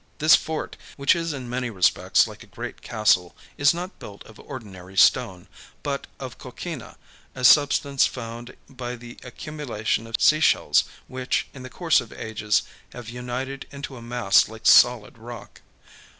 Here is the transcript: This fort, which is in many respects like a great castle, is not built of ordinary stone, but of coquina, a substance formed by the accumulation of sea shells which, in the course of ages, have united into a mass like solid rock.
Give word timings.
This 0.17 0.33
fort, 0.35 0.77
which 0.97 1.15
is 1.15 1.31
in 1.31 1.47
many 1.47 1.69
respects 1.69 2.25
like 2.25 2.41
a 2.41 2.47
great 2.47 2.81
castle, 2.81 3.35
is 3.55 3.71
not 3.71 3.99
built 3.99 4.23
of 4.23 4.39
ordinary 4.39 4.97
stone, 4.97 5.47
but 5.83 6.07
of 6.19 6.39
coquina, 6.39 6.97
a 7.35 7.43
substance 7.43 8.07
formed 8.07 8.55
by 8.67 8.95
the 8.95 9.19
accumulation 9.23 10.07
of 10.07 10.15
sea 10.17 10.39
shells 10.39 10.85
which, 11.07 11.45
in 11.53 11.61
the 11.61 11.69
course 11.69 12.01
of 12.01 12.11
ages, 12.13 12.63
have 12.93 13.09
united 13.09 13.67
into 13.69 13.95
a 13.95 14.01
mass 14.01 14.47
like 14.47 14.65
solid 14.65 15.19
rock. 15.19 15.61